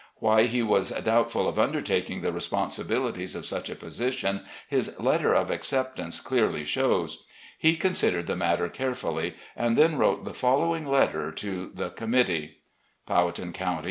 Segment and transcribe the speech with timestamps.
[0.15, 5.51] Why he was doubtful of undertaking the responsibilities of such a position his letter of
[5.51, 7.25] acceptance clearly shows.
[7.59, 13.43] He considered the matter carefully and then wrote the following letter to the committee:* Professor
[13.45, 13.49] E.
[13.49, 13.51] S.
[13.55, 13.79] Joynes.